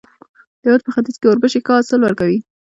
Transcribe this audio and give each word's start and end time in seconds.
د 0.61 0.63
هېواد 0.63 0.81
په 0.85 0.91
ختیځ 0.95 1.15
کې 1.19 1.25
اوربشې 1.27 1.59
ښه 1.65 1.73
حاصل 1.77 1.99
ورکوي. 2.03 2.39